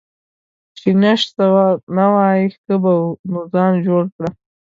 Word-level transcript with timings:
چې 0.79 0.89
نشه 1.01 1.47
نه 1.97 2.05
وای 2.13 2.41
ښه 2.55 2.75
به 2.83 2.91
وو، 3.01 3.17
نو 3.31 3.39
ځان 3.53 3.73
جوړ 3.85 4.03
کړه. 4.15 4.29